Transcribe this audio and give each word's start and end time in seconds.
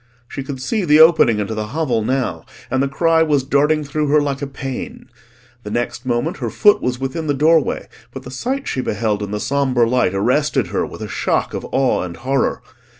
She 0.27 0.41
could 0.41 0.59
see 0.59 0.83
the 0.83 0.99
opening 0.99 1.37
into 1.39 1.53
the 1.53 1.67
hovel 1.77 2.01
now, 2.01 2.43
and 2.71 2.81
the 2.81 2.87
cry 2.87 3.21
was 3.21 3.43
darting 3.43 3.83
through 3.83 4.07
her 4.07 4.19
like 4.19 4.41
a 4.41 4.47
pain. 4.47 5.07
The 5.61 5.69
next 5.69 6.07
moment 6.07 6.37
her 6.37 6.49
foot 6.49 6.81
was 6.81 6.97
within 6.99 7.27
the 7.27 7.35
doorway, 7.35 7.87
but 8.11 8.23
the 8.23 8.31
sight 8.31 8.67
she 8.67 8.81
beheld 8.81 9.21
in 9.21 9.29
the 9.29 9.39
sombre 9.39 9.87
light 9.87 10.15
arrested 10.15 10.69
her 10.69 10.87
with 10.87 11.01
a 11.03 11.07
shock 11.07 11.53
of 11.53 11.67
awe 11.71 12.01
and 12.01 12.17
horror. 12.17 12.63